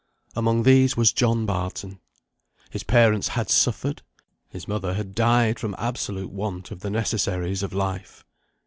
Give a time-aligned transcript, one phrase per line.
[0.35, 1.99] Among these was John Barton.
[2.71, 4.01] His parents had suffered,
[4.49, 8.25] his mother had died from absolute want of the necessaries of life.